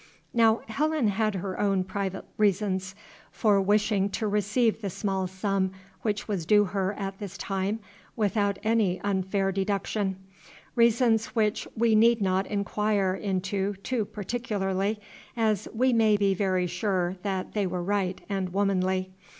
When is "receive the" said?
4.27-4.89